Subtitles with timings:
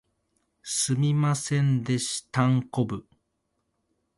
[0.63, 3.05] すみませんでしたんこぶ